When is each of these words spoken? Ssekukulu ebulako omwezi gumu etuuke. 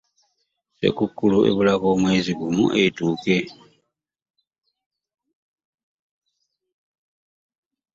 Ssekukulu 0.73 1.37
ebulako 1.49 1.85
omwezi 1.95 2.31
gumu 2.39 2.65
etuuke. 2.83 3.39